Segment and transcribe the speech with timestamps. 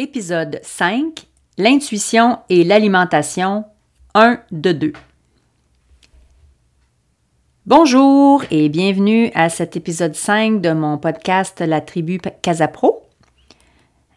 [0.00, 1.26] Épisode 5
[1.56, 3.64] L'intuition et l'alimentation
[4.14, 4.92] 1 de 2.
[7.66, 13.08] Bonjour et bienvenue à cet épisode 5 de mon podcast La tribu Casapro.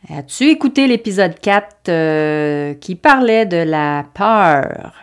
[0.07, 4.93] As-tu écouté l'épisode 4 euh, qui parlait de la peur?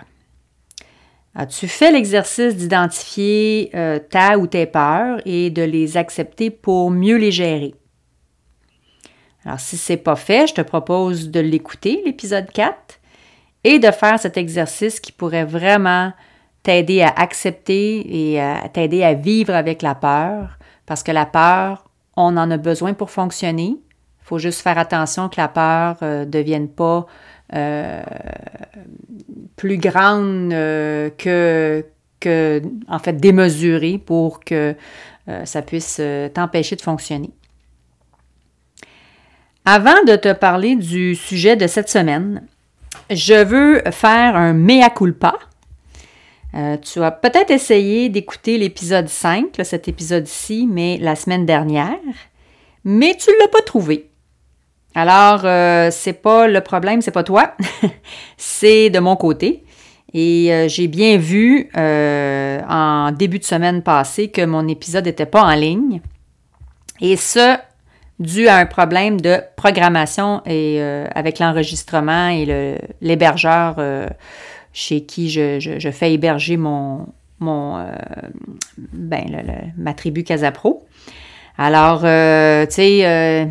[1.35, 7.17] As-tu fait l'exercice d'identifier euh, ta ou tes peurs et de les accepter pour mieux
[7.17, 7.75] les gérer?
[9.45, 12.99] Alors, si ce n'est pas fait, je te propose de l'écouter, l'épisode 4,
[13.65, 16.13] et de faire cet exercice qui pourrait vraiment
[16.63, 21.85] t'aider à accepter et à t'aider à vivre avec la peur, parce que la peur,
[22.17, 23.77] on en a besoin pour fonctionner.
[23.77, 27.07] Il faut juste faire attention que la peur ne euh, devienne pas
[27.55, 28.03] euh,
[29.57, 31.87] plus grande euh, que,
[32.21, 34.75] que, en fait, démesurée pour que
[35.45, 36.01] ça puisse
[36.33, 37.31] t'empêcher de fonctionner.
[39.71, 42.43] Avant de te parler du sujet de cette semaine,
[43.11, 45.35] je veux faire un mea culpa.
[46.55, 51.99] Euh, tu as peut-être essayé d'écouter l'épisode 5, cet épisode-ci, mais la semaine dernière,
[52.83, 54.09] mais tu ne l'as pas trouvé.
[54.95, 57.55] Alors, euh, c'est pas le problème, c'est pas toi,
[58.39, 59.65] c'est de mon côté.
[60.15, 65.43] Et euh, j'ai bien vu en début de semaine passée que mon épisode n'était pas
[65.43, 66.01] en ligne.
[67.03, 67.59] Et ce,
[68.19, 74.09] dû à un problème de programmation et euh, avec l'enregistrement et l'hébergeur euh,
[74.73, 77.07] chez qui je, fais héberger mon,
[77.39, 77.85] mon euh,
[78.77, 80.85] ben, ma tribu Casapro.
[81.57, 83.49] Alors, tu sais,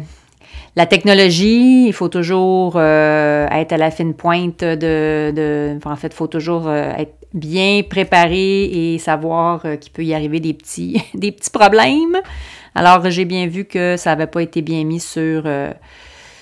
[0.78, 6.14] la technologie, il faut toujours être à la fine pointe de, de en fait, il
[6.14, 11.52] faut toujours être bien préparé et savoir qu'il peut y arriver des petits, des petits
[11.52, 12.18] problèmes.
[12.78, 15.74] Alors, j'ai bien vu que ça n'avait pas été bien mis sur, euh,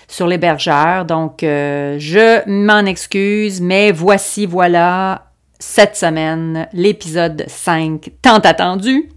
[0.09, 0.27] sur.
[0.27, 9.07] Donc, euh, je m'en excuse, mais voici, voilà, cette semaine, l'épisode 5, tant attendu,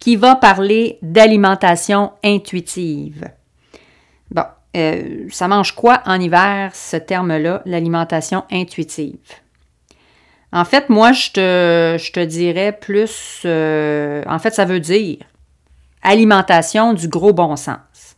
[0.00, 3.28] qui va parler d'alimentation intuitive.
[4.30, 4.44] Bon,
[4.74, 9.34] euh, ça mange quoi en hiver, ce terme-là, l'alimentation intuitive?
[10.52, 15.18] En fait, moi, je te, je te dirais plus, en fait, ça veut dire
[16.02, 18.16] alimentation du gros bon sens.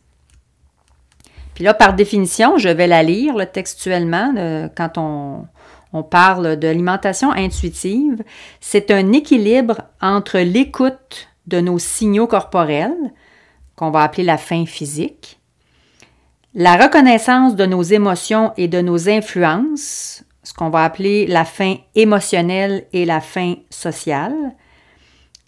[1.53, 4.33] Puis là, par définition, je vais la lire textuellement
[4.75, 5.47] quand on,
[5.93, 8.23] on parle d'alimentation intuitive.
[8.59, 13.13] C'est un équilibre entre l'écoute de nos signaux corporels,
[13.77, 15.39] qu'on va appeler la faim physique,
[16.53, 21.75] la reconnaissance de nos émotions et de nos influences, ce qu'on va appeler la faim
[21.95, 24.35] émotionnelle et la faim sociale,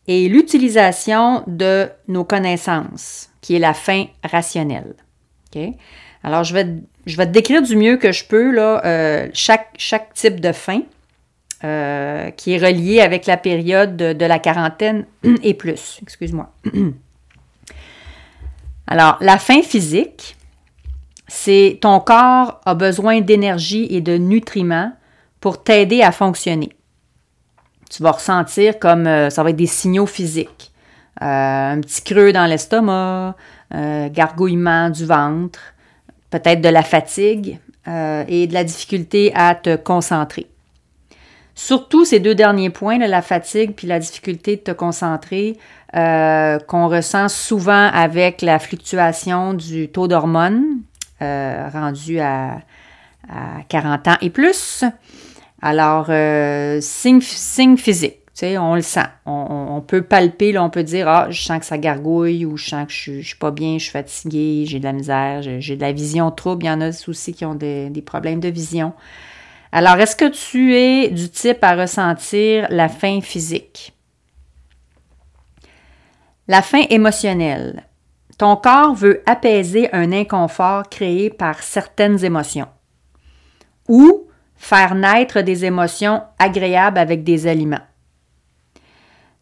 [0.07, 4.95] et l'utilisation de nos connaissances, qui est la fin rationnelle.
[6.23, 6.67] Alors, je vais,
[7.05, 10.51] je vais te décrire du mieux que je peux là, euh, chaque, chaque type de
[10.51, 10.81] fin
[11.63, 15.05] euh, qui est relié avec la période de, de la quarantaine
[15.43, 15.99] et plus.
[16.01, 16.51] Excuse-moi.
[18.87, 20.35] Alors, la faim physique,
[21.27, 24.93] c'est ton corps a besoin d'énergie et de nutriments
[25.41, 26.69] pour t'aider à fonctionner
[27.89, 30.71] tu vas ressentir comme euh, ça va être des signaux physiques.
[31.21, 33.35] Euh, un petit creux dans l'estomac,
[33.73, 35.59] euh, gargouillement du ventre,
[36.29, 37.59] peut-être de la fatigue
[38.27, 40.47] et de la difficulté à te concentrer.
[41.55, 45.57] Surtout ces deux derniers points, la fatigue puis la difficulté de te concentrer,
[45.93, 50.81] qu'on ressent souvent avec la fluctuation du taux d'hormones
[51.21, 52.57] rendu à,
[53.29, 54.83] à, 40 ans et plus.
[55.61, 59.07] Alors, euh, signe, physique, tu sais, on le sent.
[59.25, 62.85] On, peut palper, on peut dire, ah, je sens que ça gargouille ou je sens
[62.87, 65.81] que je, ne suis pas bien, je suis fatiguée, j'ai de la misère, j'ai de
[65.81, 66.65] la vision trouble.
[66.65, 68.93] Il y en a aussi qui ont des, problèmes de vision.
[69.71, 73.93] Alors, est-ce que tu es du type à ressentir la faim physique?
[76.47, 77.83] La faim émotionnelle.
[78.37, 82.67] Ton corps veut apaiser un inconfort créé par certaines émotions.
[83.89, 84.26] Ou
[84.57, 87.81] faire naître des émotions agréables avec des aliments.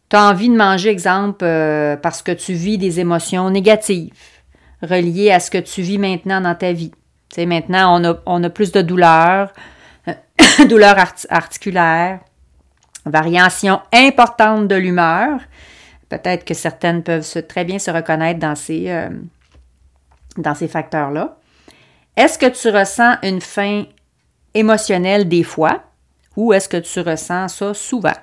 [0.08, 4.12] Tu as envie de manger, exemple, euh, parce que tu vis des émotions négatives.
[4.82, 6.90] reliées à ce que tu vis maintenant dans ta vie.
[7.30, 9.50] Tu sais, maintenant, on a, plus de douleurs,
[10.68, 10.98] douleurs
[11.30, 12.20] articulaires,
[13.06, 15.40] variation importante de l'humeur.
[16.10, 19.08] Peut-être que certaines peuvent très bien se reconnaître dans ces, euh,
[20.36, 21.38] dans ces facteurs-là.
[22.16, 23.84] Est-ce que tu ressens une faim
[24.56, 25.82] émotionnelle des fois
[26.36, 28.16] ou est-ce que tu ressens ça souvent?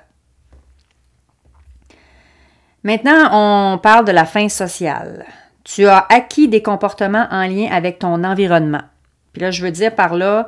[2.82, 5.24] Maintenant, on parle de la faim sociale.
[5.64, 8.82] Tu as acquis des comportements en lien avec ton environnement.
[9.32, 10.46] Puis là, je veux dire par là,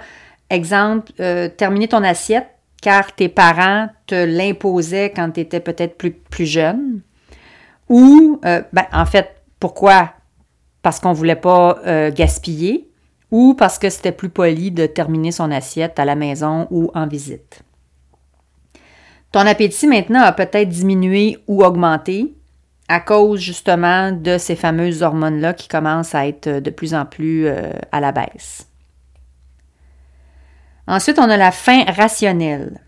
[0.50, 2.49] exemple, euh, terminer ton assiette
[2.82, 7.00] car tes parents te l'imposaient quand tu étais peut-être plus, plus jeune.
[7.89, 10.12] Ou, euh, ben, en fait, pourquoi?
[10.82, 12.91] Parce qu'on ne voulait pas euh, gaspiller
[13.31, 17.06] ou parce que c'était plus poli de terminer son assiette à la maison ou en
[17.06, 17.62] visite.
[19.32, 22.34] Ton appétit maintenant a peut-être diminué ou augmenté
[22.88, 27.46] à cause justement de ces fameuses hormones-là qui commencent à être de plus en plus
[27.46, 28.69] euh, à la baisse.
[30.87, 32.81] Ensuite, on a la faim rationnelle.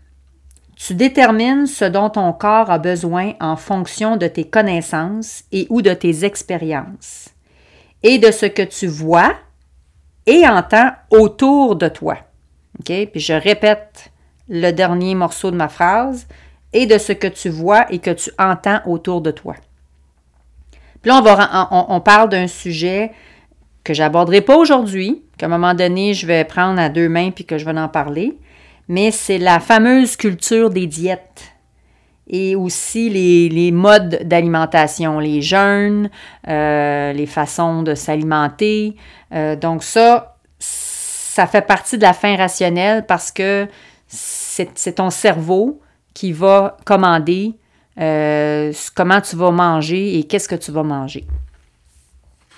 [0.77, 5.81] Tu détermines ce dont ton corps a besoin en fonction de tes connaissances et ou
[5.81, 7.29] de tes expériences
[8.01, 9.33] et de ce que tu vois
[10.29, 12.17] et entends autour de toi.
[12.85, 14.11] Puis je répète
[14.47, 16.27] le dernier morceau de ma phrase
[16.71, 19.55] et de ce que tu vois et que tu entends autour de toi.
[21.01, 23.11] Puis là, on, parle d'un sujet
[23.83, 27.45] que j'aborderai pas aujourd'hui, qu'à un moment donné, je vais prendre à deux mains puis
[27.45, 28.37] que je vais en parler,
[28.87, 31.53] mais c'est la fameuse culture des diètes
[32.29, 36.09] et aussi les, modes d'alimentation, les jeûnes,
[36.47, 38.95] euh, les façons de s'alimenter.
[39.33, 43.67] Euh, donc ça, ça fait partie de la faim rationnelle parce que
[44.07, 45.79] c'est ton cerveau
[46.13, 47.55] qui va commander
[47.99, 51.25] euh, comment tu vas manger et qu'est-ce que tu vas manger.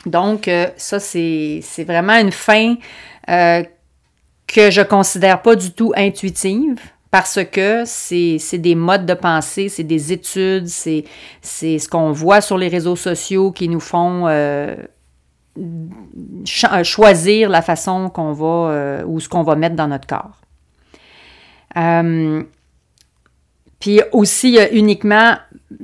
[0.06, 2.76] Donc, ça, c'est vraiment une fin
[3.30, 3.64] euh,
[4.48, 6.80] que je considère pas du tout intuitive
[7.12, 11.04] parce que c'est des modes de pensée, c'est des études, c'est
[11.42, 14.28] ce qu'on voit sur les réseaux sociaux qui nous font
[16.46, 20.40] choisir la façon qu'on va ou ce qu'on va mettre dans notre corps.
[23.82, 25.36] Puis aussi, uniquement,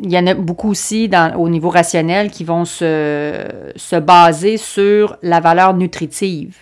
[0.02, 5.18] il y en a beaucoup aussi dans, au niveau rationnel qui vont se, baser sur
[5.24, 6.58] la valeur nutritive.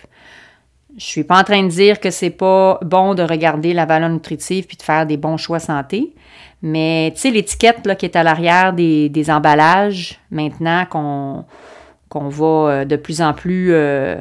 [0.96, 4.08] Je suis pas en train de dire que c'est pas bon de regarder la valeur
[4.08, 6.14] nutritive puis de faire des bons choix santé,
[6.62, 12.96] mais tu sais, l'étiquette qui est à l'arrière des, emballages, maintenant qu'on va euh, de
[12.96, 14.16] plus en plus euh,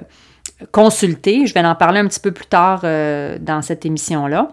[0.72, 4.50] consulter, je vais en parler un petit peu plus tard euh, dans cette émission-là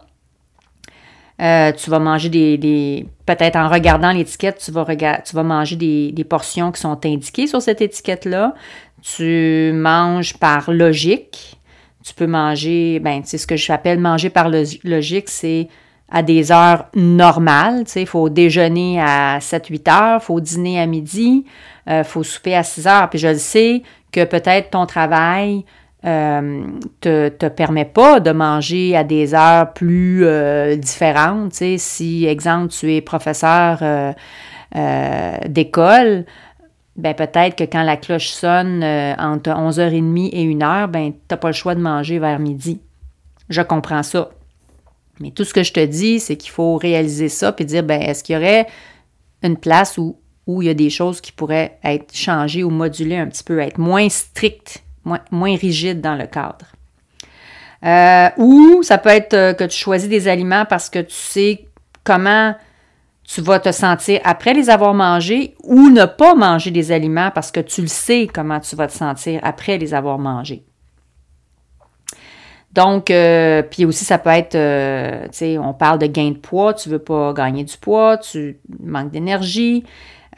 [1.76, 3.06] tu vas manger des.
[3.26, 7.60] Peut-être en regardant l'étiquette, tu vas, tu vas manger des, portions qui sont indiquées sur
[7.60, 8.54] cette étiquette-là.
[9.02, 11.58] Tu manges par logique.
[12.04, 15.68] Tu peux manger, ben, c'est ce que j'appelle manger par logique, c'est
[16.10, 17.84] à des heures normales.
[17.96, 21.44] Il faut déjeuner à 7-8 heures, il faut dîner à midi,
[21.86, 23.08] il euh, faut souper à 6 heures.
[23.08, 25.64] Puis je le sais que peut-être ton travail,
[26.04, 26.64] euh,
[27.00, 31.52] te, te permet pas de manger à des heures plus euh, différentes.
[31.52, 36.24] Tu si, exemple, tu es professeur euh, d'école,
[36.96, 41.48] ben peut-être que quand la cloche sonne entre 11h30 et 1h, ben tu n'as pas
[41.48, 42.80] le choix de manger vers midi.
[43.48, 44.30] Je comprends ça.
[45.20, 48.00] Mais tout ce que je te dis, c'est qu'il faut réaliser ça et dire, ben
[48.00, 48.66] est-ce qu'il y aurait
[49.42, 53.18] une place où, où il y a des choses qui pourraient être changées ou modulées
[53.18, 56.66] un petit peu, être moins strictes moins, rigide dans le cadre?
[57.84, 61.66] Euh, ou ça peut être euh, que tu choisis des aliments parce que tu sais
[62.04, 62.54] comment
[63.32, 67.50] tu vas te sentir après les avoir mangés ou ne pas manger des aliments parce
[67.50, 70.64] que tu le sais comment tu vas te sentir après les avoir mangés.
[72.72, 76.72] Donc, euh, puis aussi, ça peut être, tu sais, on parle de gain de poids,
[76.74, 79.84] tu veux pas gagner du poids, tu manques d'énergie,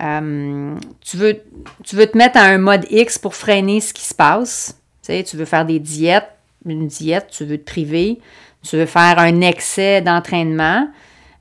[0.02, 1.40] euh, tu, veux,
[1.84, 4.80] tu veux te mettre à un mode X pour freiner ce qui se passe.
[5.02, 6.28] Tu, sais, tu veux faire des diètes,
[6.66, 8.20] une diète, tu veux te priver,
[8.62, 10.88] tu veux faire un excès d'entraînement.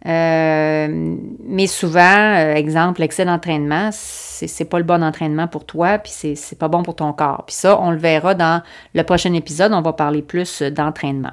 [0.05, 6.12] Euh, mais souvent, euh, exemple, l'excès d'entraînement, c'est pas le bon entraînement pour toi, puis
[6.12, 7.43] c'est pas bon pour ton corps.
[7.45, 8.62] Puis ça, on le verra dans
[8.93, 11.31] le prochain épisode, on va parler plus d'entraînement.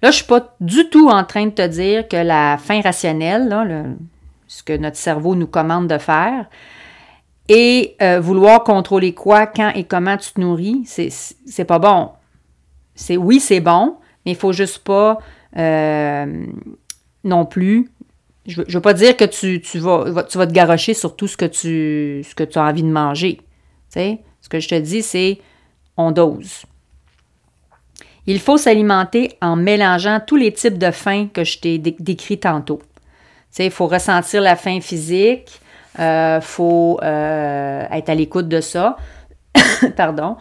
[0.00, 3.96] Là, je suis pas du tout en train de te dire que la fin rationnelle,
[4.46, 6.46] ce que notre cerveau nous commande de faire.
[7.48, 12.10] Et euh, vouloir contrôler quoi, quand et comment tu te nourris, c'est pas bon.
[13.10, 15.18] Oui, c'est bon, mais il faut juste pas
[17.24, 17.90] non plus.
[18.46, 22.58] Je ne veux pas dire que tu, vas, te garocher sur tout ce que tu,
[22.58, 23.40] as envie de manger.
[23.90, 25.38] ce que je te dis, c'est
[25.96, 26.64] on dose.
[28.26, 32.80] Il faut s'alimenter en mélangeant tous les types de faim que je t'ai décrit tantôt.
[33.58, 35.60] Il faut ressentir la faim physique,
[35.96, 38.96] il euh, faut euh, être à l'écoute de ça.
[39.96, 40.36] Pardon.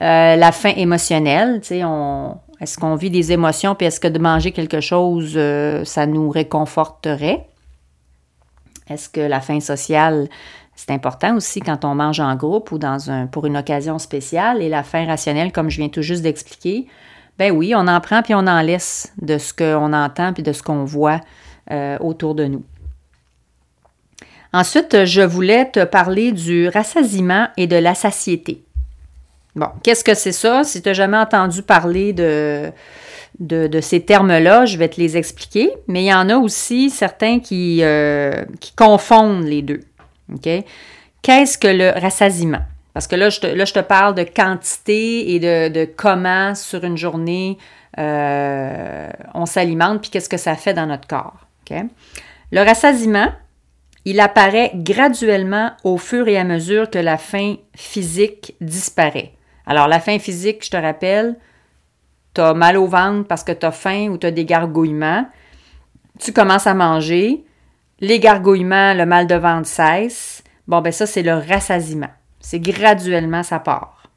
[0.00, 4.52] Euh, la faim émotionnelle, on, est-ce qu'on vit des émotions, puis est-ce que de manger
[4.52, 5.36] quelque chose,
[5.84, 7.44] ça nous réconforterait?
[8.88, 10.28] Est-ce que la faim sociale,
[10.76, 14.62] c'est important aussi quand on mange en groupe ou dans un, pour une occasion spéciale?
[14.62, 16.86] Et la faim rationnelle, comme je viens tout juste d'expliquer,
[17.36, 20.52] ben oui, on en prend puis on en laisse de ce qu'on entend puis de
[20.52, 21.20] ce qu'on voit
[21.72, 22.62] euh, autour de nous.
[24.52, 28.62] Ensuite, je voulais te parler du rassasiement et de la satiété.
[29.54, 30.64] Bon, qu'est-ce que c'est ça?
[30.64, 32.72] Si tu n'as jamais entendu parler de,
[33.38, 37.38] de, ces termes-là, je vais te les expliquer, mais il y en a aussi certains
[37.38, 39.80] qui, euh, qui confondent les deux.
[40.32, 40.48] OK?
[41.20, 42.62] Qu'est-ce que le rassasiement?
[42.94, 46.84] Parce que là je, te, là, je te parle de quantité et de, comment, sur
[46.84, 47.58] une journée,
[47.98, 51.46] euh, on s'alimente, puis qu'est-ce que ça fait dans notre corps.
[52.50, 53.32] Le rassasiement,
[54.04, 59.32] il apparaît graduellement au fur et à mesure que la faim physique disparaît.
[59.66, 61.36] Alors, la faim physique, je te rappelle,
[62.34, 65.26] tu as mal au ventre parce que tu as faim ou tu as des gargouillements.
[66.18, 67.44] Tu commences à manger.
[68.00, 70.42] Les gargouillements, le mal de ventre cesse.
[70.66, 72.10] Bon, ben ça, c'est le rassasiement.
[72.40, 74.08] C'est graduellement, ça part.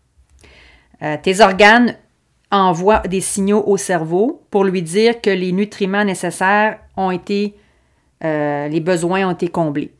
[1.02, 1.96] Euh, tes organes
[2.52, 7.56] envoient des signaux au cerveau pour lui dire que les nutriments nécessaires ont été,
[8.24, 9.94] euh, les besoins ont été comblés.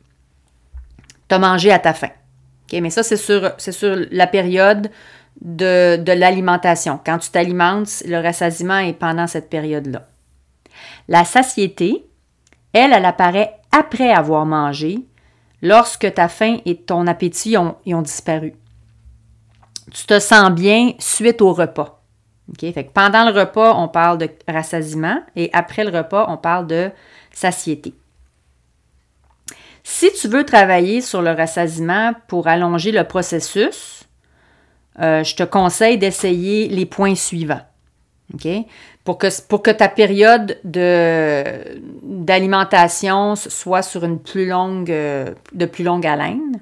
[1.28, 2.10] Tu as mangé à ta faim.
[2.72, 4.90] mais ça, c'est sur la période
[5.40, 7.00] de, de l'alimentation.
[7.04, 10.08] Quand tu t'alimentes, le rassasiement est pendant cette période-là.
[11.08, 12.06] La satiété,
[12.72, 14.98] elle, elle apparaît après avoir mangé
[15.62, 18.54] lorsque ta faim et ton appétit ont, disparu.
[19.92, 22.02] Tu te sens bien suite au repas.
[22.94, 26.90] Pendant le repas, on parle de rassasiement et après le repas, on parle de
[27.32, 27.94] satiété.
[29.82, 34.05] Si tu veux travailler sur le rassasiement pour allonger le processus,
[35.00, 37.60] euh, je te conseille d'essayer les points suivants.
[39.04, 46.60] Pour que, ta période d'alimentation soit sur une plus longue, euh, de plus longue haleine.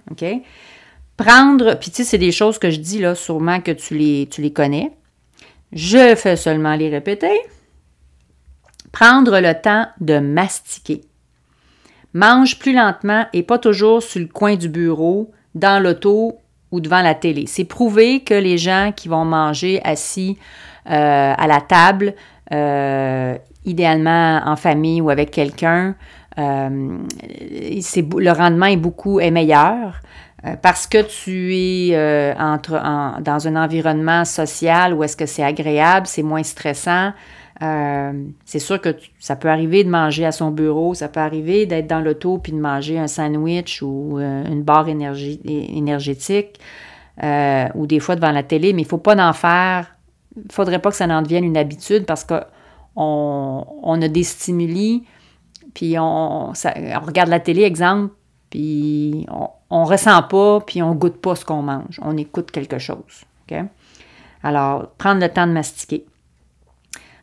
[1.16, 4.28] Prendre, puis tu sais, c'est des choses que je dis là, sûrement que tu les,
[4.30, 4.90] tu les connais.
[5.72, 7.40] Je fais seulement les répéter.
[8.92, 11.00] Prendre le temps de mastiquer.
[12.12, 16.36] Mange plus lentement et pas toujours sur le coin du bureau, dans l'auto
[16.80, 17.44] devant la télé.
[17.46, 20.38] C'est prouvé que les gens qui vont manger assis
[20.90, 22.14] euh, à la table
[22.52, 25.94] euh, idéalement en famille ou avec quelqu'un,
[26.38, 30.00] euh, le rendement est beaucoup meilleur
[30.60, 36.42] parce que tu es dans un environnement social où est-ce que c'est agréable, c'est moins
[36.42, 37.12] stressant.
[37.61, 41.87] C'est sûr que ça peut arriver de manger à son bureau, ça peut arriver d'être
[41.87, 46.58] dans l'auto puis de manger un sandwich ou une barre énergétique
[47.23, 49.94] ou des fois devant la télé, mais il ne faut pas en faire
[50.37, 52.44] il ne faudrait pas que ça en devienne une habitude parce qu'on
[52.96, 55.04] on a des stimuli,
[55.75, 58.14] puis on, regarde la télé, exemple,
[58.50, 59.26] puis
[59.70, 62.00] on ne ressent pas, puis on goûte pas ce qu'on mange.
[62.02, 63.25] On écoute quelque chose.
[64.42, 66.04] Alors, prendre le temps de mastiquer.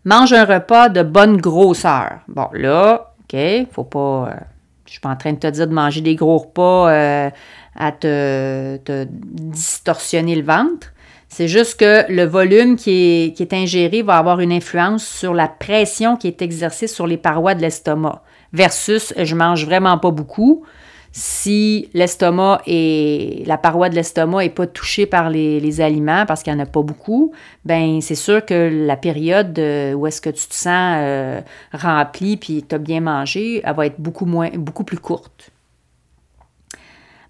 [0.03, 2.19] Mange un repas de bonne grosseur.
[2.27, 3.39] Bon, là, OK,
[3.71, 4.29] faut pas.
[4.29, 4.39] Euh,
[4.85, 7.29] je suis pas en train de te dire de manger des gros repas euh,
[7.75, 10.91] à te, distorsionner le ventre.
[11.29, 16.17] C'est juste que le volume qui est, ingéré va avoir une influence sur la pression
[16.17, 18.21] qui est exercée sur les parois de l'estomac.
[18.51, 20.65] Versus, je mange vraiment pas beaucoup.
[21.13, 26.53] Si l'estomac et la paroi de l'estomac n'est pas touchée par les, aliments parce qu'il
[26.53, 27.33] n'y en a pas beaucoup,
[27.65, 31.41] ben c'est sûr que la période où est-ce que tu te sens euh,
[31.73, 35.51] rempli puis tu as bien mangé, elle va être beaucoup moins, beaucoup plus courte.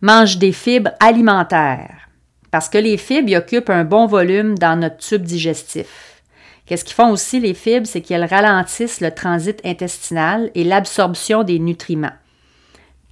[0.02, 2.08] Mange des fibres alimentaires
[2.52, 6.22] parce que les fibres occupent un bon volume dans notre tube digestif.
[6.66, 7.88] Qu'est-ce qu'ils font aussi, les fibres?
[7.88, 12.14] C'est qu'elles ralentissent le transit intestinal et l'absorption des nutriments.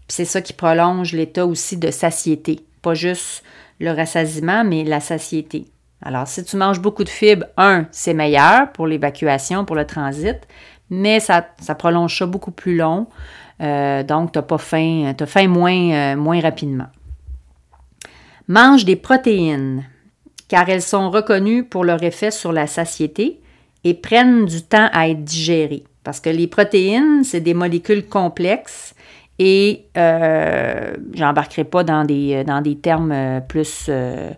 [0.09, 2.59] C'est ça qui prolonge l'état aussi de satiété.
[2.81, 3.43] Pas juste
[3.79, 5.67] le rassasiement, mais la satiété.
[6.01, 10.37] Alors, si tu manges beaucoup de fibres, un, c'est meilleur pour l'évacuation, pour le transit,
[10.89, 11.45] mais ça,
[11.77, 13.07] prolonge ça beaucoup plus long.
[13.61, 16.87] Euh, donc, tu n'as pas faim, tu as faim moins, euh, moins rapidement.
[18.47, 19.85] Mange des protéines,
[20.47, 23.41] car elles sont reconnues pour leur effet sur la satiété
[23.83, 25.83] et prennent du temps à être digérées.
[26.03, 28.95] Parce que les protéines, c'est des molécules complexes
[29.39, 34.31] Et euh, j'embarquerai pas dans des, dans des termes euh, plus euh,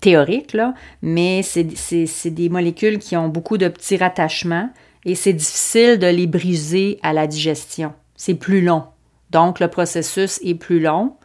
[0.00, 4.70] théoriques, là, mais c'est des molécules qui ont beaucoup de petits rattachements
[5.04, 7.92] et c'est difficile de les briser à la digestion.
[8.16, 8.84] C'est plus long.
[9.30, 11.16] Donc, le processus est plus long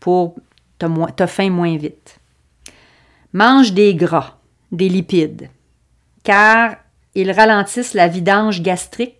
[0.00, 0.36] pour
[0.78, 2.18] te, faim moins vite.
[3.32, 4.38] Mange des gras,
[4.72, 5.50] des lipides,
[6.22, 6.76] car
[7.14, 9.16] ils ralentissent la vidange gastrique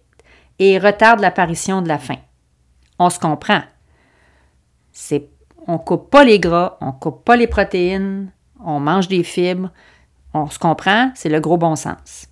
[0.59, 2.19] et retardent l'apparition de la faim.
[2.99, 3.62] On se comprend.
[4.93, 5.28] C'est,
[5.67, 8.31] on coupe pas les gras, on coupe pas les protéines,
[8.64, 9.71] on mange des fibres.
[10.35, 12.26] On se comprend, c'est le gros bon sens.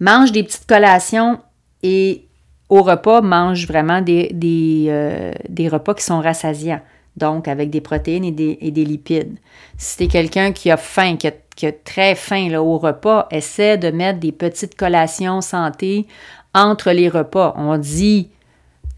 [0.00, 1.40] Mange des petites collations
[1.82, 2.26] et
[2.68, 5.32] au repas, mange vraiment des, des, euh,
[5.70, 6.80] repas qui sont rassasiants
[7.16, 9.38] donc avec des protéines et des, lipides.
[9.76, 13.76] Si tu es quelqu'un qui a faim, qui a, très faim là, au repas, essaie
[13.76, 16.06] de mettre des petites collations santé
[16.54, 17.54] entre les repas.
[17.56, 18.30] On dit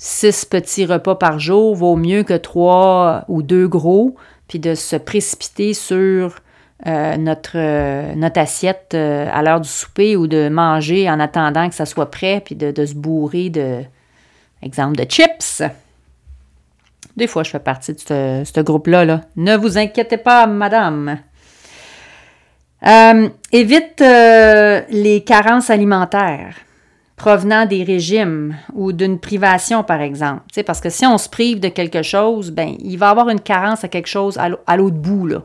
[0.05, 4.17] six petits repas par jour vaut mieux que trois ou deux gros,
[4.49, 6.41] puis de se précipiter sur
[6.89, 11.69] euh, notre, euh, notre assiette euh, à l'heure du souper ou de manger en attendant
[11.69, 13.83] que ça soit prêt, puis de, se bourrer de,
[14.61, 15.63] exemple, de chips.
[17.17, 19.05] Des fois, je fais partie de ce, groupe-là.
[19.05, 19.21] Là.
[19.37, 21.19] Ne vous inquiétez pas, madame.
[23.53, 26.57] Évite les carences alimentaires
[27.23, 30.43] provenant des régimes ou d'une privation, par exemple.
[30.67, 33.41] parce que si on se prive de quelque chose, ben, il va y avoir une
[33.41, 35.29] carence à quelque chose à l'autre bout.
[35.29, 35.45] Là.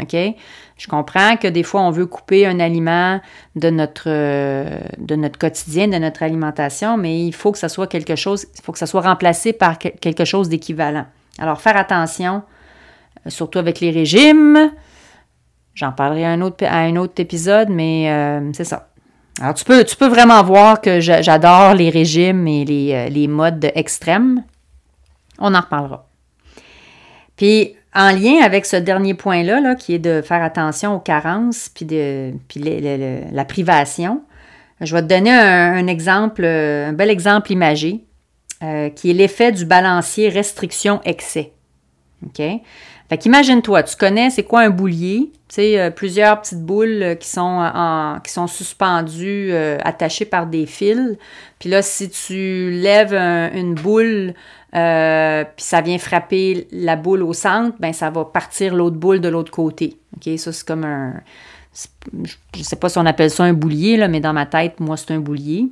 [0.00, 3.20] Je comprends que des fois, on veut couper un aliment
[3.56, 8.16] de notre, de notre quotidien, de notre alimentation, mais il faut que ça soit quelque
[8.16, 11.04] chose, il faut que ça soit remplacé par quelque chose d'équivalent.
[11.38, 12.42] Alors, faire attention,
[13.26, 14.72] euh, surtout avec les régimes.
[15.74, 18.87] J'en parlerai à un autre, à un autre épisode, mais euh, c'est ça.
[19.40, 23.70] Alors, tu peux, tu peux vraiment voir que j'adore les régimes et les, les modes
[23.74, 24.42] extrêmes.
[25.38, 26.08] On en reparlera.
[27.36, 31.68] Puis, en lien avec ce dernier point-là, là, qui est de faire attention aux carences
[31.68, 34.22] puis, de, puis la privation,
[34.80, 38.04] je vais te donner un, exemple, un bel exemple imagé,
[38.62, 41.52] euh, qui est l'effet du balancier restriction-excès.
[42.26, 42.42] OK?
[43.08, 47.14] Fait qu'imagine-toi, tu connais c'est quoi un boulier, tu sais, euh, plusieurs petites boules euh,
[47.14, 49.52] qui sont, en, qui sont suspendues,
[49.82, 51.16] attachées par des fils.
[51.58, 54.34] Puis là, si tu lèves une boule
[54.74, 59.20] euh, puis ça vient frapper la boule au centre, ben ça va partir l'autre boule
[59.20, 59.96] de l'autre côté.
[60.16, 60.38] OK?
[60.38, 61.14] Ça, c'est comme un.
[62.54, 64.96] Je sais pas si on appelle ça un boulier, là, mais dans ma tête, moi,
[64.96, 65.68] c'est un boulier.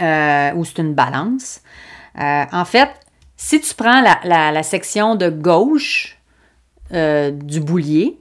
[0.00, 1.60] Euh, ou c'est une balance.
[2.20, 2.90] Euh, en fait,
[3.38, 6.18] si tu prends la, section de gauche
[6.90, 8.18] du boulier,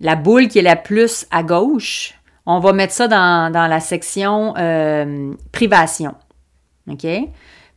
[0.00, 2.14] la boule qui est la plus à gauche,
[2.46, 4.54] on va mettre ça dans, la section
[5.52, 6.14] privation.
[6.88, 7.06] OK?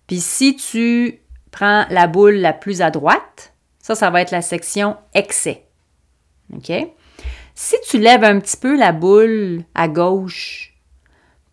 [0.07, 1.19] Puis si tu
[1.57, 3.53] prends la boule la plus à droite.
[3.79, 5.63] Ça, ça va être la section excès.
[6.53, 6.71] OK?
[7.55, 10.75] Si tu lèves un petit peu la boule à gauche,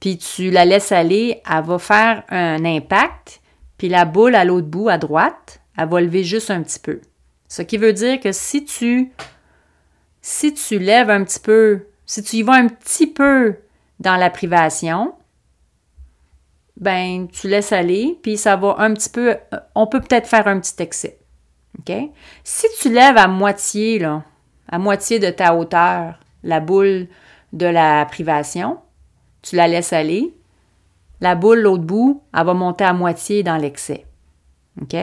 [0.00, 3.40] puis tu la laisses aller, elle va faire un impact,
[3.84, 7.02] puis la boule à l'autre bout, à droite, elle va lever juste un petit peu.
[7.48, 9.12] Ce qui veut dire que si tu,
[10.22, 13.56] si tu lèves un petit peu, si tu y vas un petit peu
[14.00, 15.12] dans la privation,
[16.78, 20.48] ben tu laisses aller, puis ça va un petit peu, euh, on peut peut-être faire
[20.48, 21.18] un petit excès.
[21.78, 21.94] OK?
[22.42, 24.22] Si tu lèves à moitié, là,
[24.66, 27.06] à moitié de ta hauteur, la boule
[27.52, 28.78] de la privation,
[29.42, 30.32] tu la laisses aller,
[31.20, 34.06] la boule, l'autre bout, elle va monter à moitié dans l'excès.
[34.80, 34.96] OK?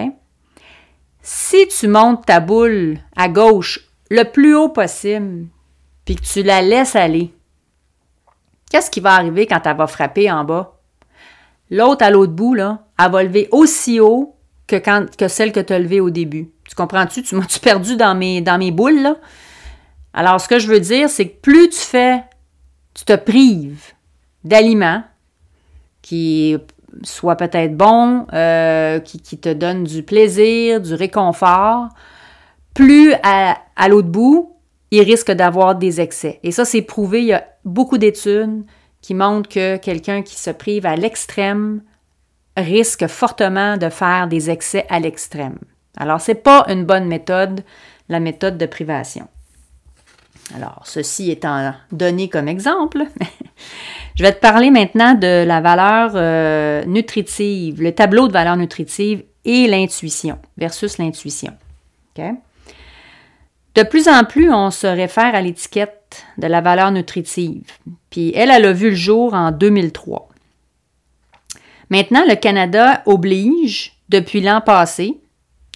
[1.22, 5.48] Si tu montes ta boule à gauche le plus haut possible,
[6.06, 7.34] puis que tu la laisses aller,
[8.70, 10.80] qu'est-ce qui va arriver quand elle va frapper en bas?
[11.70, 14.36] L'autre à l'autre bout, là, elle va lever aussi haut
[14.68, 16.52] que, celle que tu as levée au début.
[16.68, 17.24] Tu comprends-tu?
[17.24, 19.18] Tu m'as-tu perdu dans mes, dans mes boules, là?
[20.14, 22.24] Alors, ce que je veux dire, c'est que plus tu fais,
[22.94, 23.94] tu te prives
[24.44, 25.04] d'aliments
[26.02, 26.58] qui
[27.04, 31.88] soient peut-être bons, euh, qui, qui, te donnent du plaisir, du réconfort,
[32.74, 34.56] plus à, à l'autre bout,
[34.92, 36.40] il risque d'avoir des excès.
[36.44, 38.64] Et ça, c'est prouvé, il y a beaucoup d'études
[39.02, 41.82] qui montre que quelqu'un qui se prive à l'extrême
[42.58, 45.58] risque fortement de faire des excès à l'extrême.
[45.98, 47.64] Alors, ce n'est pas une bonne méthode,
[48.10, 49.28] la méthode de privation.
[50.56, 53.04] Alors, ceci étant donné comme exemple,
[54.16, 59.24] je vais te parler maintenant de la valeur euh, nutritive, le tableau de valeur nutritive
[59.46, 61.54] et l'intuition versus l'intuition.
[63.76, 67.72] De plus en plus, on se réfère à l'étiquette de la valeur nutritive.
[68.10, 70.28] Puis elle, elle a vu le jour en 2003.
[71.90, 75.20] Maintenant, le Canada oblige, depuis l'an passé,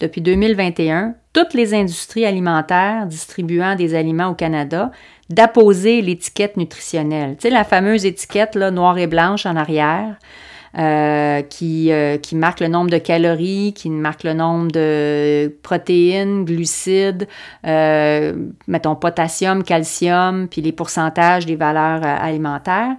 [0.02, 4.89] depuis 2021, toutes les industries alimentaires distribuant des aliments au Canada
[5.30, 7.36] d'apposer l'étiquette nutritionnelle.
[7.36, 10.15] Tu sais, la fameuse étiquette noire et blanche en arrière.
[10.78, 16.43] Euh, qui, euh, qui marque le nombre de calories, qui marque le nombre de protéines,
[16.43, 17.30] glucides,
[17.65, 18.34] euh,
[18.67, 22.98] mettons potassium, calcium, puis les pourcentages des valeurs alimentaires.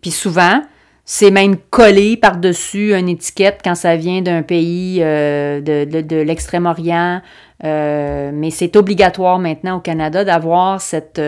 [0.00, 0.62] puis souvent,
[1.10, 7.22] c'est même collé par-dessus une étiquette quand ça vient d'un pays de, de, de l'extrême-orient.
[7.62, 11.18] mais c'est obligatoire maintenant au Canada d'avoir cette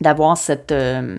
[0.00, 1.18] d'avoir cette, euh,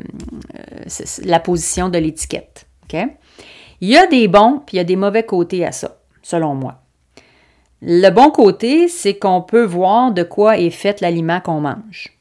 [1.24, 2.66] la position de l'étiquette.
[2.94, 6.56] Il y a des bons puis il y a des mauvais côtés à ça, selon
[6.56, 6.82] moi.
[7.82, 12.18] Le bon côté, c'est qu'on peut voir de quoi est fait l'aliment qu'on mange.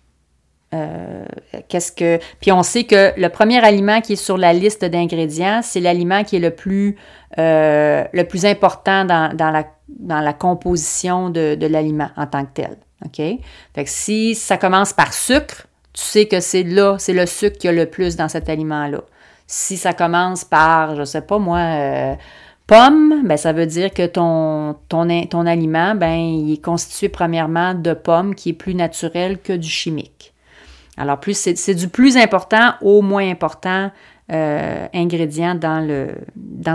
[0.73, 1.25] Euh,
[1.69, 2.21] qu'est-ce que.
[2.41, 6.23] Puis on sait que le premier aliment qui est sur la liste d'ingrédients, c'est l'aliment
[6.23, 6.97] qui est le plus,
[7.39, 12.53] euh, le plus important dans, la, dans la composition de, de l'aliment en tant que
[12.55, 12.77] tel.
[13.05, 13.17] OK?
[13.75, 17.59] Fait que si ça commence par sucre, tu sais que c'est là, c'est le sucre
[17.59, 19.01] qu'il y a le plus dans cet aliment-là.
[19.49, 22.15] Si ça commence par, je sais pas moi, euh,
[22.69, 27.75] pomme, ben ça veut dire que ton, ton, ton aliment, ben, il est constitué premièrement
[27.75, 30.30] de pommes qui est plus naturel que du chimique.
[31.01, 33.91] Alors, plus c'est du plus important au moins important
[34.31, 35.87] euh, ingrédient dans,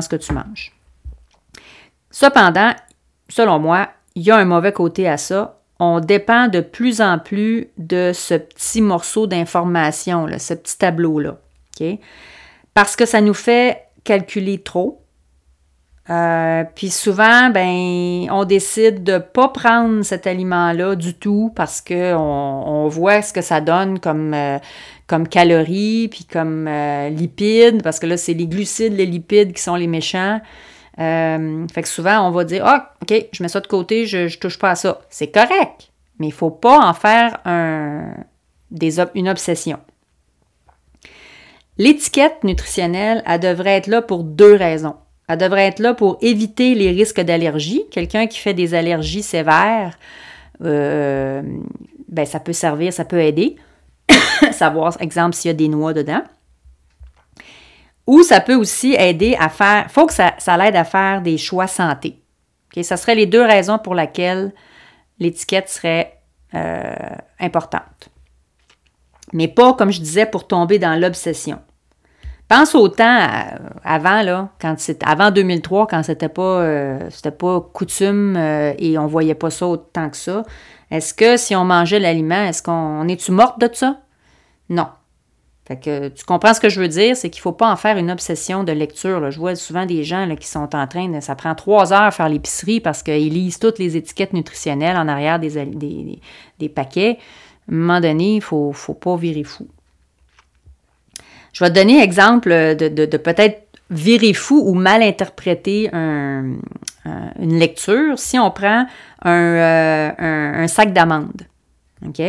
[0.01, 0.71] ce que tu manges.
[2.09, 2.71] Cependant,
[3.29, 7.19] selon moi, il y a un mauvais côté à ça on dépend de plus en
[7.19, 11.37] plus de ce petit morceau d'information, ce petit tableau-là.
[12.73, 15.01] Parce que ça nous fait calculer trop.
[16.09, 21.95] Euh, puis souvent, ben, on décide de pas prendre cet aliment-là du tout parce qu'on
[22.15, 24.59] on voit ce que ça donne comme, euh,
[25.07, 29.61] comme calories, puis comme euh, lipides, parce que là, c'est les glucides, les lipides qui
[29.61, 30.41] sont les méchants.
[30.99, 34.17] Euh, fait que souvent, on va dire Ah, OK, je mets ça de côté, je
[34.17, 35.01] ne touche pas à ça.
[35.09, 38.13] C'est correct, mais il faut pas en faire un,
[38.69, 39.79] des, une obsession.
[41.77, 44.95] L'étiquette nutritionnelle, elle devrait être là pour deux raisons.
[45.27, 47.83] Elle devrait être là pour éviter les risques d'allergie.
[47.91, 49.97] Quelqu'un qui fait des allergies sévères,
[50.63, 51.41] euh,
[52.07, 53.55] ben, ça peut servir, ça peut aider.
[54.51, 56.21] Savoir, exemple, s'il y a des noix dedans.
[58.07, 61.37] Ou ça peut aussi aider à faire, il faut que ça, l'aide à faire des
[61.37, 62.21] choix santé.
[62.67, 62.83] Okay?
[62.83, 64.53] Ça serait les deux raisons pour lesquelles
[65.17, 66.19] l'étiquette serait
[66.53, 66.93] euh,
[67.39, 68.09] importante.
[69.33, 71.59] Mais pas, comme je disais, pour tomber dans l'obsession.
[72.47, 78.37] Pense au temps euh, avant, là, quand avant 2003, quand c'était pas, euh, pas coutume
[78.37, 80.43] et on voyait pas ça autant que ça.
[80.91, 84.01] Est-ce que si on mangeait l'aliment, est-ce qu'on est-tu morte de ça?
[84.69, 84.87] Non.
[85.67, 87.97] Fait que tu comprends ce que je veux dire, c'est qu'il faut pas en faire
[87.97, 89.31] une obsession de lecture.
[89.31, 91.19] Je vois souvent des gens qui sont en train de.
[91.21, 95.07] Ça prend trois heures à faire l'épicerie parce qu'ils lisent toutes les étiquettes nutritionnelles en
[95.07, 95.65] arrière des,
[96.59, 97.17] des, paquets.
[97.67, 99.67] À un moment donné, il faut, faut, pas virer fou.
[101.55, 106.59] Je vais donner exemple de, peut-être virer fou ou mal interpréter une
[107.39, 108.85] lecture si on prend
[109.23, 111.43] un, euh, un sac d'amandes.
[112.05, 112.19] OK?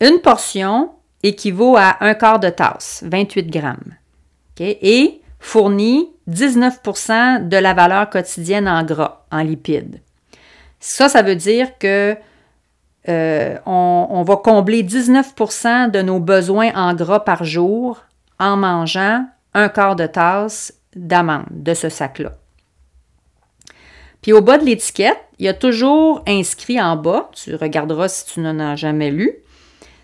[0.00, 0.90] Une portion
[1.22, 3.96] équivaut à un quart de tasse, 28 grammes,
[4.58, 10.00] et fournit 19% de la valeur quotidienne en gras, en lipides.
[10.80, 12.16] Ça, ça veut dire que
[13.08, 18.00] euh, on, va combler 19% de nos besoins en gras par jour
[18.42, 19.24] en mangeant
[19.54, 22.32] un quart de tasse d'amandes de ce sac-là.
[24.20, 28.26] Puis au bas de l'étiquette, il y a toujours inscrit en bas, tu regarderas si
[28.26, 29.32] tu n'en as jamais lu,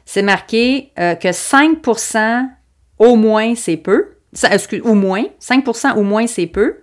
[0.05, 2.49] c'est marqué euh, que 5%
[2.99, 4.17] au moins c'est peu.
[4.51, 6.79] excuse, au moins, 5% au moins c'est peu.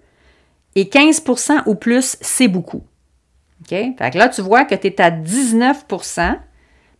[0.76, 2.84] Et 15% ou plus, c'est beaucoup.
[3.62, 3.70] OK?
[3.70, 6.38] Fait que là, tu vois que tu es à 19%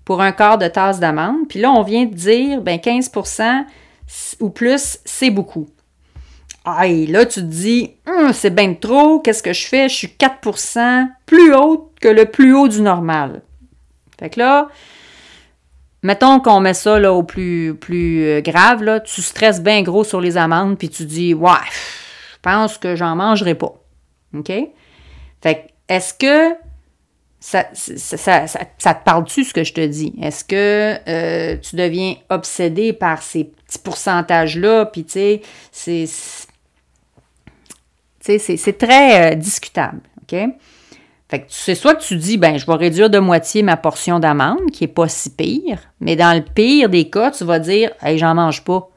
[0.06, 1.48] pour un quart de tasse d'amande.
[1.50, 3.12] Puis là, on vient de dire, ben 15
[4.40, 5.68] ou plus, c'est beaucoup.
[6.64, 9.88] Ah, et là, tu te dis, hum, c'est bien trop, qu'est-ce que je fais?
[9.88, 13.42] Je suis 4% plus haut que le plus haut du normal.
[14.20, 14.70] Fait que là,
[16.06, 20.22] Mettons qu'on met ça au plus, plus euh, grave, là, tu stresses bien gros sur
[20.22, 23.74] les amandes, puis tu dis, ouais, je pense que j'en mangerai pas.
[24.36, 24.52] OK?
[25.42, 26.56] Fait est-ce que
[27.40, 30.14] ça, te parle-tu ce que je te dis?
[30.22, 34.86] Est-ce que euh, tu deviens obsédé par ces petits pourcentages-là?
[34.86, 36.06] Puis, tu sais, c'est.
[38.20, 40.02] C'est très euh, discutable.
[40.24, 40.36] OK?
[41.28, 44.20] Fait que c'est soit que tu dis, ben, je vais réduire de moitié ma portion
[44.20, 47.92] d'amande, qui n'est pas si pire, mais dans le pire des cas, tu vas dire,
[48.02, 48.90] hey, j'en mange pas.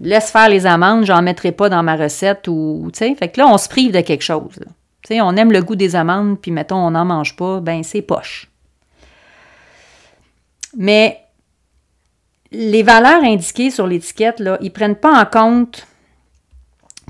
[0.00, 3.40] laisse faire les amandes, j'en mettrai pas dans ma recette ou, tu sais, fait que
[3.40, 4.60] là, on se prive de quelque chose.
[5.02, 7.82] Tu sais, on aime le goût des amandes, puis mettons, on n'en mange pas, ben
[7.82, 8.48] c'est poche.
[10.76, 11.20] Mais
[12.52, 15.86] les valeurs indiquées sur l'étiquette, là, ils prennent pas en compte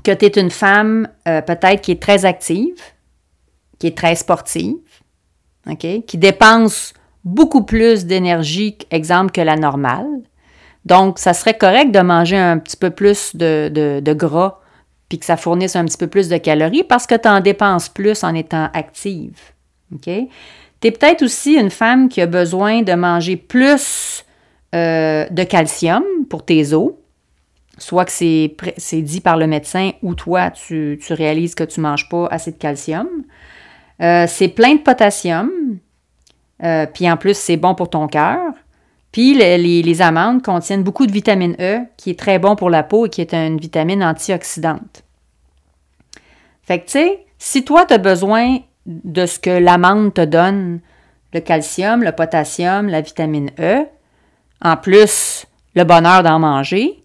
[0.03, 2.79] que tu es une femme euh, peut-être qui est très active,
[3.79, 4.77] qui est très sportive,
[5.79, 10.07] qui dépense beaucoup plus d'énergie, exemple, que la normale.
[10.85, 14.59] Donc, ça serait correct de manger un petit peu plus de, gras,
[15.07, 17.89] puis que ça fournisse un petit peu plus de calories parce que tu en dépenses
[17.89, 19.37] plus en étant active.
[19.93, 20.05] OK?
[20.05, 24.25] Tu es peut-être aussi une femme qui a besoin de manger plus
[24.73, 26.93] euh, de calcium pour tes os,
[27.77, 32.07] soit que c'est dit par le médecin ou toi, tu, réalises que tu ne manges
[32.07, 33.07] pas assez de calcium.
[34.01, 35.51] Euh, c'est plein de potassium,
[36.63, 38.53] euh, puis en plus, c'est bon pour ton cœur.
[39.11, 43.07] Puis les, amandes contiennent beaucoup de vitamine E, qui est très bon pour la peau
[43.07, 45.03] et qui est une vitamine antioxydante.
[46.63, 50.79] Fait que, tu sais, si toi, tu as besoin de ce que l'amande te donne,
[51.33, 53.85] le calcium, le potassium, la vitamine E,
[54.61, 55.45] en plus,
[55.75, 57.01] le bonheur d'en manger,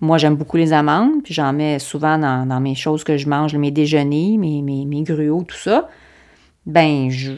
[0.00, 3.54] moi, j'aime beaucoup les amandes, puis j'en mets souvent dans, mes choses que je mange,
[3.54, 5.88] mes déjeuners, mes, mes, mes gruaux, tout ça.
[6.66, 7.32] Ben, je,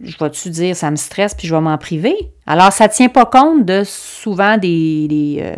[0.00, 2.14] vais-tu dire, ça me stresse, puis je vais m'en priver?
[2.46, 5.54] Alors, ça ne tient pas compte de souvent des, des,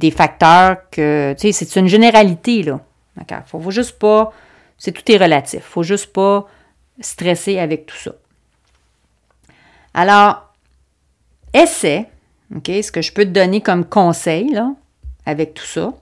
[0.00, 2.80] euh, facteurs que, tu sais, c'est une généralité, là.
[3.16, 3.44] D'accord?
[3.46, 4.32] Faut, faut juste pas,
[4.78, 5.62] c'est tout est relatif.
[5.62, 6.46] Faut juste pas
[7.00, 8.12] stresser avec tout ça.
[9.92, 10.49] Alors,
[11.52, 12.08] essaie,
[12.54, 14.72] OK, ce que je peux te donner comme conseil, là,
[15.26, 15.92] avec tout ça,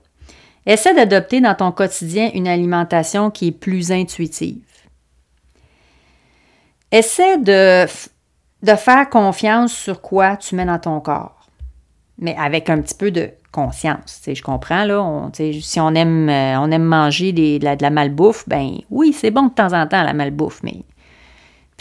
[0.65, 4.61] essaie d'adopter dans ton quotidien une alimentation qui est plus intuitive.
[6.91, 7.85] Essaie de,
[8.63, 11.47] de faire confiance sur quoi tu mets dans ton corps,
[12.17, 14.21] mais avec un petit peu de conscience.
[14.27, 18.77] Je comprends, là, on, si on aime, euh, on aime manger de, la, malbouffe, ben
[18.89, 20.83] oui, c'est bon de temps en temps la malbouffe, mais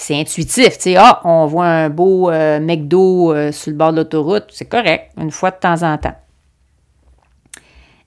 [0.00, 0.78] c'est intuitif.
[0.78, 4.46] Tu sais, ah, on voit un beau euh, McDo euh, sur le bord de l'autoroute,
[4.50, 6.16] c'est correct, une fois de temps en temps.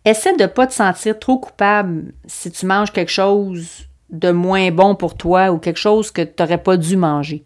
[0.04, 4.72] Essaie de ne pas te sentir trop coupable si tu manges quelque chose de moins
[4.72, 7.46] bon pour toi ou quelque chose que tu n'aurais pas dû manger.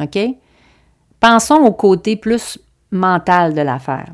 [0.00, 0.18] OK?
[1.20, 2.58] Pensons au côté plus
[2.90, 4.12] mental de l'affaire.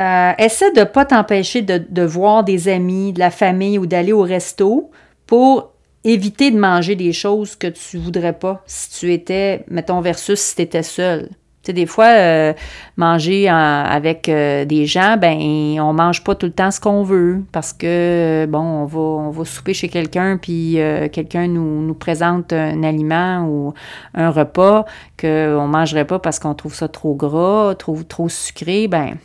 [0.00, 4.12] Euh, essaie de ne pas t'empêcher de, voir des amis, de la famille ou d'aller
[4.12, 4.90] au resto
[5.26, 5.72] pour
[6.06, 10.56] éviter de manger des choses que tu voudrais pas si tu étais, mettons, versus si
[10.56, 11.28] tu étais seul
[11.72, 12.52] des fois, euh,
[12.96, 15.36] manger avec euh, des gens, ben,
[15.80, 19.30] on mange pas tout le temps ce qu'on veut parce que, bon, on va, on
[19.30, 23.74] va souper chez quelqu'un, puis euh, quelqu'un nous, nous, présente un aliment ou
[24.14, 24.84] un repas
[25.20, 29.16] qu'on mangerait pas parce qu'on trouve ça trop gras, trop, trop sucré, ben,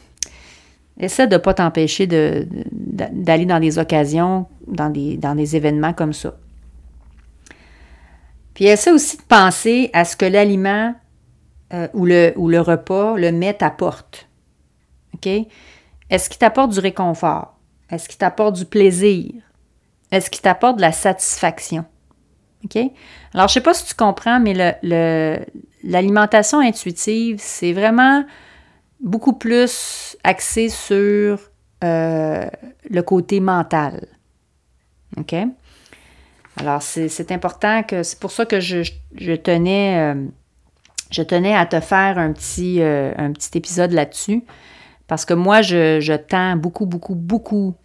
[1.00, 6.36] essaie de pas t'empêcher d'aller dans des occasions, dans dans des événements comme ça.
[8.54, 10.94] Puis essaie aussi de penser à ce que l'aliment
[11.74, 14.28] euh, ou, le, le repas le met t'apporte.
[15.16, 15.28] OK?
[16.10, 17.58] Est-ce qu'il t'apporte du réconfort?
[17.90, 19.34] Est-ce qu'il t'apporte du plaisir?
[20.12, 21.86] Est-ce qu'il t'apporte de la satisfaction?
[22.66, 22.76] OK?
[23.34, 24.78] Alors, je ne sais pas si tu comprends, mais
[25.84, 28.24] l'alimentation intuitive, c'est vraiment
[29.00, 31.40] beaucoup plus axé sur
[31.84, 32.46] euh,
[32.90, 34.08] le côté mental.
[35.18, 35.36] OK?
[36.58, 38.04] Alors, c'est important que.
[38.04, 38.84] C'est pour ça que je,
[39.36, 40.14] tenais.
[40.14, 40.26] Euh,
[41.10, 44.44] je tenais à te faire un petit, euh, un petit épisode là-dessus
[45.12, 47.76] parce que moi, je, tends beaucoup, beaucoup, beaucoup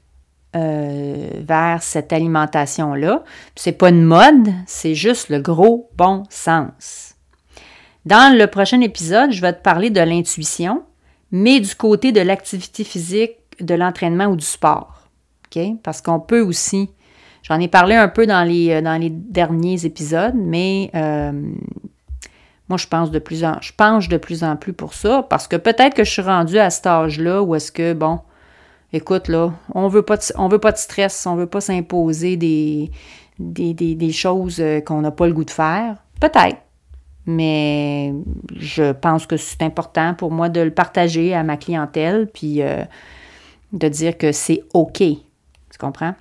[0.55, 3.25] euh, vers cette alimentation-là.
[3.57, 7.17] C'est pas une mode, c'est juste le gros bon sens.
[8.05, 10.85] Dans le prochain épisode, je vais te parler de l'intuition,
[11.33, 15.09] mais du côté de l'activité physique, de l'entraînement ou du sport.
[15.83, 16.91] Parce qu'on peut aussi,
[17.49, 21.33] j'en ai parlé un peu dans les, dans les derniers épisodes, mais euh,
[22.69, 25.47] moi, je pense de plus en je penche de plus en plus pour ça parce
[25.47, 28.21] que peut-être que je suis rendue à cet âge-là où est-ce que, bon,
[28.93, 32.91] écoute, là, on veut pas on veut pas de stress, on veut pas s'imposer des,
[33.39, 35.97] des, choses euh, qu'on n'a pas le goût de faire.
[36.21, 36.59] Peut-être.
[37.27, 38.13] Mais
[38.57, 42.83] je pense que c'est important pour moi de le partager à ma clientèle, puis euh,
[43.73, 44.99] de dire que c'est OK.
[44.99, 46.15] Tu comprends?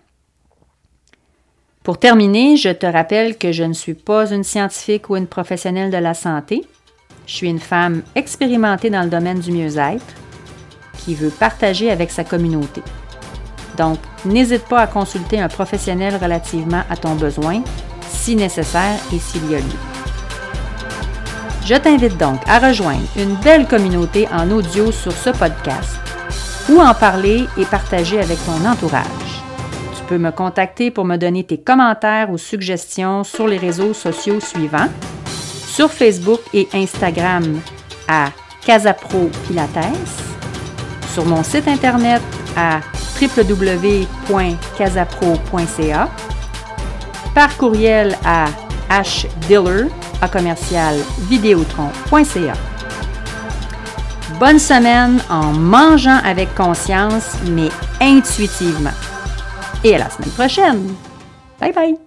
[1.85, 5.91] Pour terminer, je te rappelle que je ne suis pas une scientifique ou une professionnelle
[5.91, 6.65] de la santé.
[7.27, 10.03] Je suis une femme expérimentée dans le domaine du mieux-être
[10.97, 12.81] qui veut partager avec sa communauté.
[13.77, 17.61] Donc, n'hésite pas à consulter un professionnel relativement à ton besoin,
[18.09, 19.79] si nécessaire et s'il y a lieu.
[21.67, 25.99] Je t'invite donc à rejoindre une belle communauté en audio sur ce podcast.
[26.67, 29.24] ou en parler et partager avec ton entourage.
[30.07, 34.87] Peux me contacter pour me donner tes commentaires ou suggestions sur les réseaux sociaux suivants.
[35.67, 37.59] Sur Facebook et Instagram
[38.07, 38.27] à
[38.63, 39.97] Casapro Pilates,
[41.13, 42.21] sur mon site internet
[42.55, 42.81] à
[43.19, 46.09] www.casapro.ca,
[47.33, 48.45] par courriel à
[48.91, 49.87] hdiller.
[54.39, 58.91] Bonne semaine en mangeant avec conscience mais intuitivement.
[59.85, 60.95] Et à la semaine prochaine.
[61.59, 62.04] Bye bye!